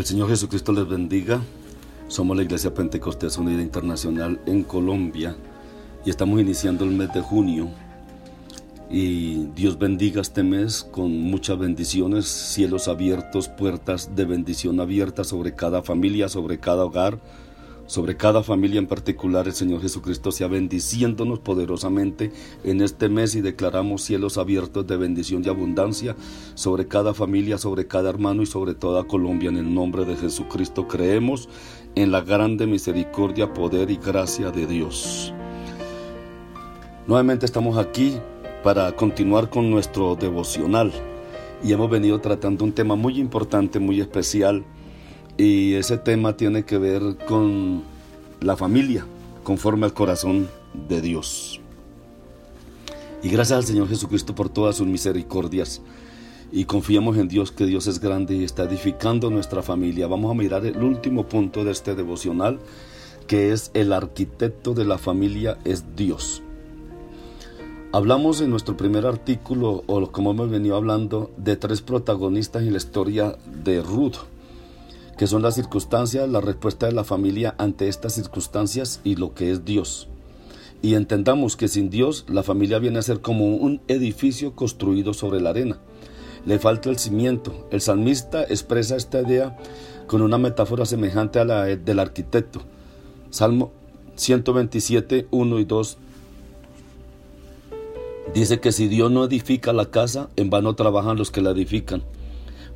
[0.00, 1.42] El Señor Jesucristo les bendiga.
[2.08, 5.36] Somos la Iglesia Pentecostés Unida Internacional en Colombia
[6.06, 7.68] y estamos iniciando el mes de junio.
[8.88, 15.54] Y Dios bendiga este mes con muchas bendiciones, cielos abiertos, puertas de bendición abiertas sobre
[15.54, 17.18] cada familia, sobre cada hogar,
[17.90, 22.30] sobre cada familia en particular, el Señor Jesucristo sea bendiciéndonos poderosamente
[22.62, 26.14] en este mes y declaramos cielos abiertos de bendición y abundancia
[26.54, 29.48] sobre cada familia, sobre cada hermano y sobre toda Colombia.
[29.48, 31.48] En el nombre de Jesucristo creemos
[31.96, 35.34] en la grande misericordia, poder y gracia de Dios.
[37.08, 38.18] Nuevamente estamos aquí
[38.62, 40.92] para continuar con nuestro devocional
[41.64, 44.64] y hemos venido tratando un tema muy importante, muy especial
[45.40, 47.82] y ese tema tiene que ver con
[48.42, 49.06] la familia,
[49.42, 50.50] conforme al corazón
[50.86, 51.62] de Dios.
[53.22, 55.80] Y gracias al Señor Jesucristo por todas sus misericordias.
[56.52, 60.08] Y confiamos en Dios que Dios es grande y está edificando nuestra familia.
[60.08, 62.58] Vamos a mirar el último punto de este devocional,
[63.26, 66.42] que es el arquitecto de la familia es Dios.
[67.92, 72.78] Hablamos en nuestro primer artículo, o como hemos venido hablando, de tres protagonistas en la
[72.78, 74.18] historia de Ruth
[75.20, 79.50] que son las circunstancias, la respuesta de la familia ante estas circunstancias y lo que
[79.50, 80.08] es Dios.
[80.80, 85.42] Y entendamos que sin Dios la familia viene a ser como un edificio construido sobre
[85.42, 85.76] la arena.
[86.46, 87.68] Le falta el cimiento.
[87.70, 89.58] El salmista expresa esta idea
[90.06, 92.62] con una metáfora semejante a la del arquitecto.
[93.28, 93.72] Salmo
[94.16, 95.98] 127, 1 y 2
[98.32, 102.04] dice que si Dios no edifica la casa, en vano trabajan los que la edifican.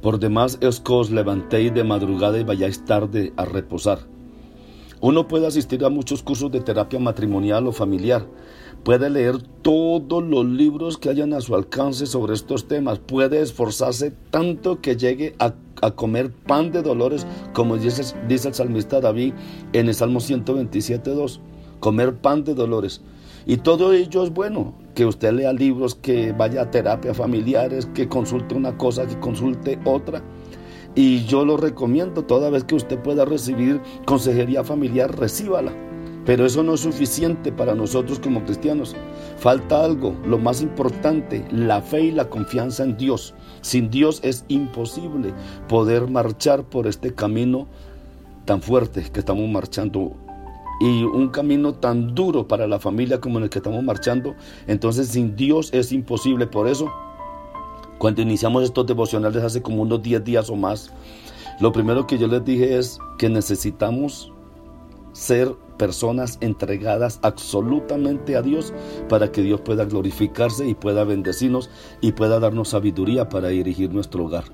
[0.05, 4.01] Por demás es que os levantéis de madrugada y vayáis tarde a reposar.
[5.01, 8.27] Uno puede asistir a muchos cursos de terapia matrimonial o familiar.
[8.83, 12.99] Puede leer todos los libros que hayan a su alcance sobre estos temas.
[12.99, 15.55] Puede esforzarse tanto que llegue a,
[15.93, 19.33] comer pan de dolores, como dice, dice el salmista David
[19.73, 21.41] en el Salmo 127.2.
[21.81, 23.01] Comer pan de dolores.
[23.47, 28.09] Y todo ello es bueno, que usted lea libros, que vaya a terapia familiares, que
[28.09, 30.23] consulte una cosa, que consulte otra.
[30.95, 35.73] Y yo lo recomiendo, toda vez que usted pueda recibir consejería familiar, recíbala.
[36.25, 38.97] Pero eso no es suficiente para nosotros como cristianos.
[39.37, 43.35] Falta algo, lo más importante, la fe y la confianza en Dios.
[43.61, 45.35] Sin Dios es imposible
[45.69, 47.67] poder marchar por este camino
[48.47, 50.17] tan fuerte que estamos marchando
[50.81, 54.35] y un camino tan duro para la familia como en el que estamos marchando,
[54.67, 56.47] entonces sin Dios es imposible.
[56.47, 56.93] Por eso,
[57.99, 60.91] cuando iniciamos estos devocionales hace como unos 10 días o más,
[61.61, 64.33] lo primero que yo les dije es que necesitamos
[65.13, 68.73] ser personas entregadas absolutamente a Dios
[69.09, 71.71] para que Dios pueda glorificarse y pueda bendecirnos
[72.01, 74.45] y pueda darnos sabiduría para dirigir nuestro hogar.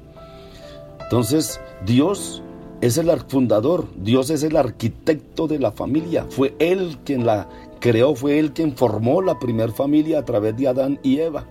[1.02, 2.42] Entonces, Dios
[2.80, 7.48] es el fundador, Dios es el arquitecto de la familia, fue Él quien la
[7.78, 11.46] creó, fue Él quien formó la primer familia a través de Adán y Eva.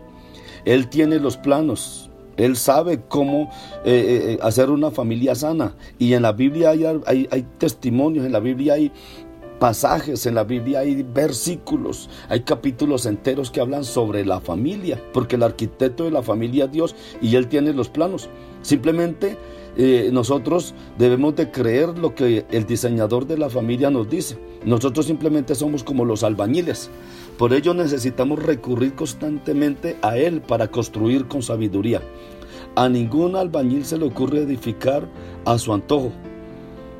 [0.66, 3.44] Él tiene los planos, Él sabe cómo
[3.86, 5.76] eh, eh, eh, hacer una familia sana.
[6.00, 8.92] Y en la Biblia hay, hay testimonios, en la Biblia hay
[9.60, 15.36] pasajes en la Biblia, hay versículos, hay capítulos enteros que hablan sobre la familia, porque
[15.36, 18.30] el arquitecto de la familia es Dios y Él tiene los planos.
[18.62, 19.38] Simplemente
[19.78, 24.38] eh, nosotros debemos de creer lo que el diseñador de la familia nos dice.
[24.66, 26.90] Nosotros simplemente somos como los albañiles.
[27.38, 32.02] Por ello necesitamos recurrir constantemente a Él para construir con sabiduría.
[32.76, 35.08] A ningún albañil se le ocurre edificar
[35.46, 36.12] a su antojo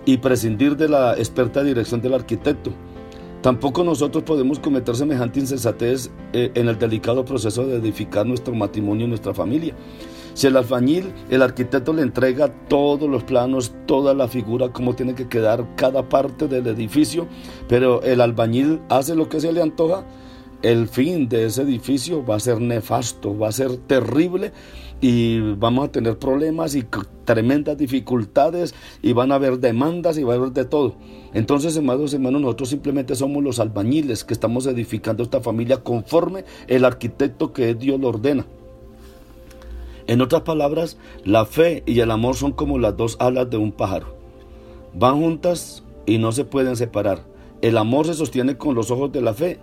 [0.06, 2.72] y prescindir de la experta dirección del arquitecto.
[3.42, 9.06] Tampoco nosotros podemos cometer semejante insensatez eh, en el delicado proceso de edificar nuestro matrimonio
[9.06, 9.76] y nuestra familia.
[10.34, 15.16] Si el albañil, el arquitecto le entrega todos los planos, toda la figura, cómo tiene
[15.16, 17.28] que quedar cada parte del edificio,
[17.68, 20.06] pero el albañil hace lo que se le antoja,
[20.62, 24.52] el fin de ese edificio va a ser nefasto, va a ser terrible
[25.02, 26.86] y vamos a tener problemas y
[27.24, 30.96] tremendas dificultades y van a haber demandas y va a haber de todo.
[31.34, 36.84] Entonces, hermanos, hermanos, nosotros simplemente somos los albañiles que estamos edificando esta familia conforme el
[36.84, 38.46] arquitecto que Dios lo ordena.
[40.08, 43.72] En otras palabras, la fe y el amor son como las dos alas de un
[43.72, 44.18] pájaro.
[44.94, 47.24] Van juntas y no se pueden separar.
[47.62, 49.60] El amor se sostiene con los ojos de la fe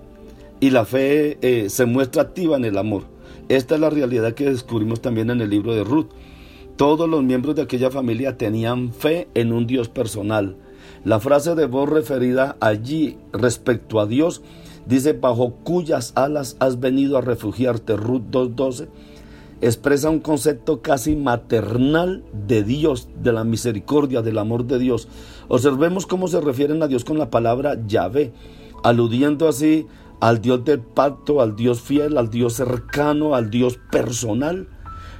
[0.61, 3.05] y la fe eh, se muestra activa en el amor.
[3.49, 6.09] Esta es la realidad que descubrimos también en el libro de Ruth.
[6.77, 10.57] Todos los miembros de aquella familia tenían fe en un Dios personal.
[11.05, 14.43] La frase de voz referida allí respecto a Dios
[14.87, 18.89] dice, bajo cuyas alas has venido a refugiarte, Ruth 2.12,
[19.61, 25.09] expresa un concepto casi maternal de Dios, de la misericordia, del amor de Dios.
[25.49, 28.33] Observemos cómo se refieren a Dios con la palabra Yahvé,
[28.83, 29.87] aludiendo así
[30.21, 34.69] al Dios del pacto, al Dios fiel, al Dios cercano, al Dios personal.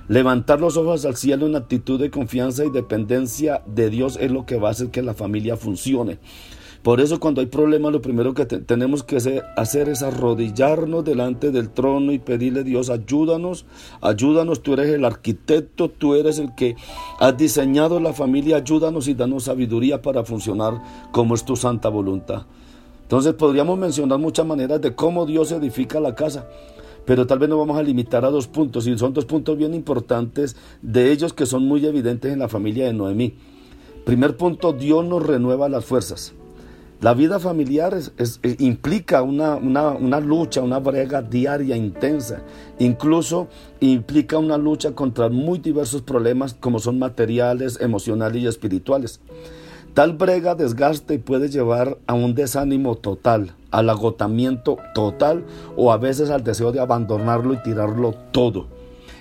[0.09, 4.47] Levantar los ojos al cielo en actitud de confianza y dependencia de Dios es lo
[4.47, 6.19] que va a hacer que la familia funcione.
[6.87, 9.17] Por eso cuando hay problemas lo primero que tenemos que
[9.57, 13.67] hacer es arrodillarnos delante del trono y pedirle a Dios, ayúdanos,
[14.01, 16.77] ayúdanos, tú eres el arquitecto, tú eres el que
[17.19, 22.47] has diseñado la familia, ayúdanos y danos sabiduría para funcionar como es tu santa voluntad.
[23.07, 26.49] Entonces podríamos mencionar muchas maneras de cómo Dios edifica la casa,
[27.05, 29.75] pero tal vez nos vamos a limitar a dos puntos, y son dos puntos bien
[29.75, 33.37] importantes de ellos que son muy evidentes en la familia de Noemí.
[34.05, 36.33] Primer punto, Dios nos renueva las fuerzas.
[37.01, 42.43] La vida familiar eh, implica una, una, lucha, una brega diaria intensa.
[42.81, 43.47] Incluso
[43.79, 49.21] implica una lucha contra muy diversos problemas como son materiales, emocionales y espirituales.
[49.97, 55.97] Tal brega desgaste y puede llevar a un desánimo total, al agotamiento total o a
[55.97, 58.67] veces al deseo de abandonarlo y tirarlo todo.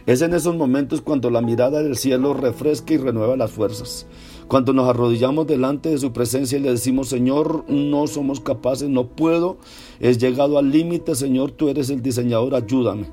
[0.06, 4.06] Es en esos momentos cuando la mirada del cielo refresca y renueva las fuerzas.
[4.50, 9.07] Cuando nos arrodillamos delante de su presencia y le decimos, Señor, no somos capaces, no
[9.07, 9.56] puedo,
[10.01, 13.06] es llegado al límite, Señor, tú eres el diseñador, ayúdame.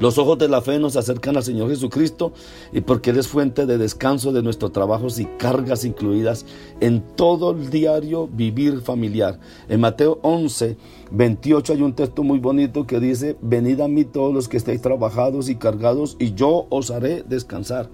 [0.00, 2.32] Los ojos de la fe nos acercan al Señor Jesucristo
[2.72, 6.46] y porque Él es fuente de descanso de nuestros trabajos y cargas incluidas
[6.80, 9.38] en todo el diario vivir familiar.
[9.68, 10.78] En Mateo 11,
[11.10, 14.80] 28 hay un texto muy bonito que dice, venid a mí todos los que estéis
[14.80, 17.90] trabajados y cargados y yo os haré descansar.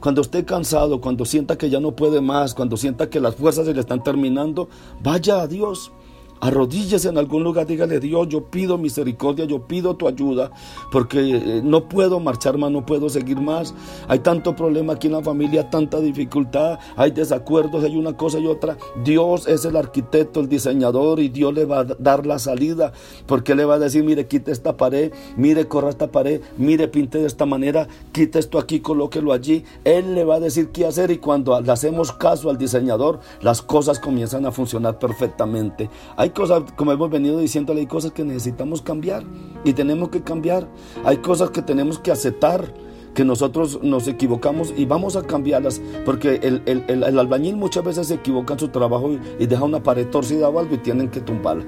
[0.00, 3.66] Cuando esté cansado, cuando sienta que ya no puede más, cuando sienta que las fuerzas
[3.66, 4.70] se le están terminando,
[5.02, 5.92] vaya a Dios
[6.42, 10.50] Arrodíllese en algún lugar, dígale, Dios, yo pido misericordia, yo pido tu ayuda,
[10.90, 13.72] porque eh, no puedo marchar más, no puedo seguir más.
[14.08, 18.48] Hay tanto problema aquí en la familia, tanta dificultad, hay desacuerdos, hay una cosa y
[18.48, 18.76] otra.
[19.04, 22.92] Dios es el arquitecto, el diseñador, y Dios le va a dar la salida,
[23.26, 27.18] porque le va a decir, mire, quite esta pared, mire, corra esta pared, mire, pinte
[27.18, 29.64] de esta manera, quite esto aquí, colóquelo allí.
[29.84, 33.62] Él le va a decir qué hacer, y cuando le hacemos caso al diseñador, las
[33.62, 35.88] cosas comienzan a funcionar perfectamente.
[36.16, 39.24] Hay cosas, como hemos venido diciendo, hay cosas que necesitamos cambiar
[39.64, 40.68] y tenemos que cambiar.
[41.04, 42.74] Hay cosas que tenemos que aceptar
[43.14, 48.54] que nosotros nos equivocamos y vamos a cambiarlas, porque el, albañil muchas veces se equivoca
[48.54, 51.66] en su trabajo y, deja una pared torcida o algo y tienen que tumbarla.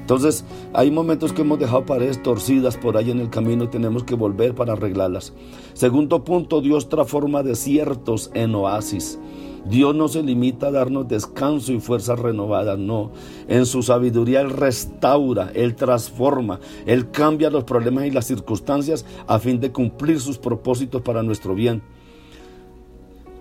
[0.00, 0.44] Entonces,
[0.74, 4.16] hay momentos que hemos dejado paredes torcidas por ahí en el camino y tenemos que
[4.16, 5.32] volver para arreglarlas.
[5.74, 9.18] Segundo punto, Dios transforma desiertos en oasis.
[9.64, 13.12] Dios no se limita a darnos descanso y fuerzas renovadas, no.
[13.48, 19.38] En su sabiduría Él restaura, Él transforma, Él cambia los problemas y las circunstancias a
[19.38, 21.82] fin de cumplir sus propósitos para nuestro bien.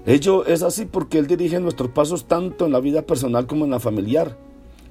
[0.06, 3.72] Ello es así porque Él dirige nuestros pasos tanto en la vida personal como en
[3.72, 4.38] la familiar.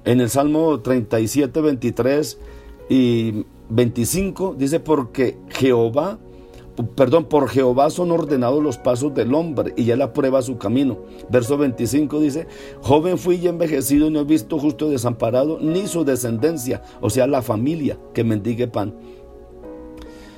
[0.03, 2.39] En el Salmo 37, 23
[2.89, 6.17] y 25 dice, porque Jehová
[6.95, 10.99] perdón, por Jehová son ordenados los pasos del hombre y él aprueba su camino.
[11.29, 12.47] Verso 25 dice,
[12.81, 17.27] joven fui y envejecido y no he visto justo desamparado ni su descendencia, o sea,
[17.27, 18.93] la familia que mendigue pan.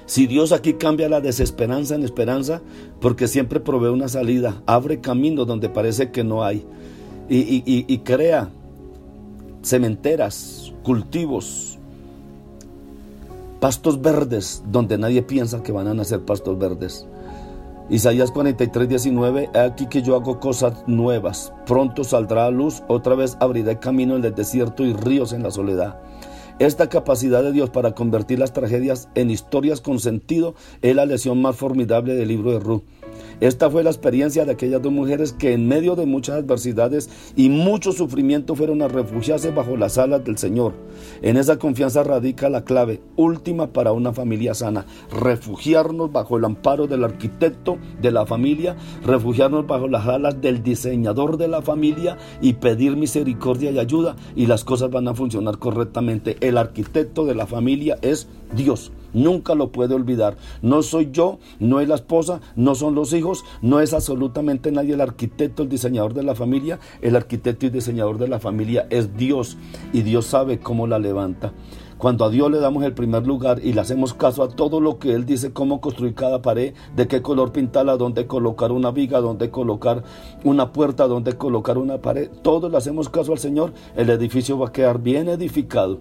[0.05, 2.61] Si Dios aquí cambia la desesperanza en esperanza,
[2.99, 6.65] porque siempre provee una salida, abre camino donde parece que no hay,
[7.29, 8.51] y crea
[9.63, 11.72] cementeras, cultivos,
[13.63, 17.07] pastos verdes donde nadie piensa que van a nacer pastos verdes.
[17.89, 23.15] Isaías 43, 19, he aquí que yo hago cosas nuevas, pronto saldrá a luz, otra
[23.15, 26.01] vez abriré camino en el desierto y ríos en la soledad.
[26.59, 31.41] Esta capacidad de Dios para convertir las tragedias en historias con sentido es la lección
[31.41, 32.83] más formidable del libro de Ruth.
[33.39, 37.49] Esta fue la experiencia de aquellas dos mujeres que en medio de muchas adversidades y
[37.49, 40.73] mucho sufrimiento fueron a refugiarse bajo las alas del Señor.
[41.21, 44.85] En esa confianza radica la clave última para una familia sana.
[45.11, 48.75] Refugiarnos bajo el amparo del arquitecto de la familia,
[49.05, 54.45] refugiarnos bajo las alas del diseñador de la familia y pedir misericordia y ayuda y
[54.47, 56.37] las cosas van a funcionar correctamente.
[56.41, 58.91] El arquitecto de la familia es Dios.
[59.13, 60.37] Nunca lo puede olvidar.
[60.61, 64.93] No soy yo, no es la esposa, no son los hijos, no es absolutamente nadie
[64.93, 66.79] el arquitecto, el diseñador de la familia.
[67.01, 69.57] El arquitecto y diseñador de la familia es Dios
[69.91, 71.53] y Dios sabe cómo la levanta.
[72.03, 74.99] Cuando a Dios le damos el primer lugar y le hacemos caso a todo lo
[74.99, 79.21] que Él dice, cómo construir cada pared, de qué color pintarla, dónde colocar una viga,
[79.21, 80.03] dónde colocar
[80.43, 84.67] una puerta, dónde colocar una pared, todos le hacemos caso al Señor, el edificio va
[84.67, 85.99] a quedar bien edificado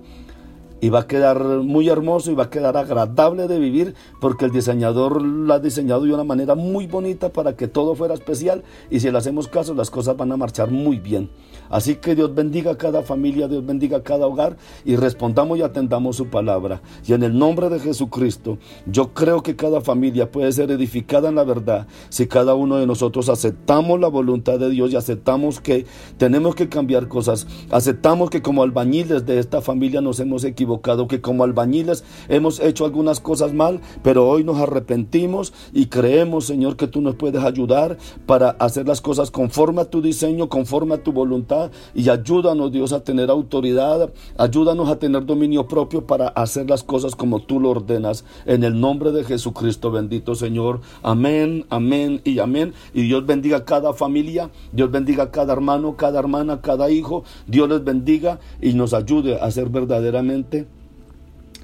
[0.82, 4.50] y va a quedar muy hermoso y va a quedar agradable de vivir porque el
[4.50, 8.98] diseñador lo ha diseñado de una manera muy bonita para que todo fuera especial y
[8.98, 11.30] si le hacemos caso las cosas van a marchar muy bien.
[11.70, 15.62] Así que Dios bendiga a cada familia, Dios bendiga a cada hogar y respondamos y
[15.62, 16.82] atendamos su palabra.
[17.06, 21.36] Y en el nombre de Jesucristo, yo creo que cada familia puede ser edificada en
[21.36, 25.86] la verdad si cada uno de nosotros aceptamos la voluntad de Dios y aceptamos que
[26.18, 30.42] tenemos que cambiar cosas, aceptamos que como albañiles de esta familia nos hemos
[30.80, 36.76] que como albañiles hemos hecho algunas cosas mal, pero hoy nos arrepentimos y creemos, Señor,
[36.76, 41.02] que tú nos puedes ayudar para hacer las cosas conforme a tu diseño, conforme a
[41.02, 46.70] tu voluntad y ayúdanos Dios a tener autoridad, ayúdanos a tener dominio propio para hacer
[46.70, 48.24] las cosas como tú lo ordenas.
[48.46, 50.80] En el nombre de Jesucristo bendito Señor.
[51.02, 52.74] Amén, amén y amén.
[52.94, 57.24] Y Dios bendiga a cada familia, Dios bendiga a cada hermano, cada hermana, cada hijo.
[57.46, 60.61] Dios les bendiga y nos ayude a ser verdaderamente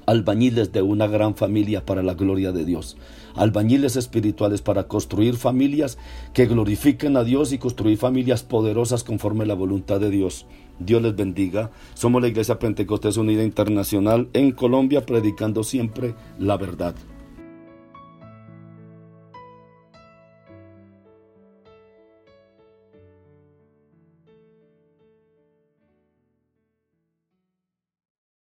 [0.09, 2.97] albañiles de una gran familia para la gloria de Dios.
[3.35, 5.99] Albañiles espirituales para construir familias
[6.33, 10.47] que glorifiquen a Dios y construir familias poderosas conforme la voluntad de Dios.
[10.79, 11.69] Dios les bendiga.
[11.93, 16.95] Somos la Iglesia Pentecostés Unida Internacional en Colombia predicando siempre la verdad.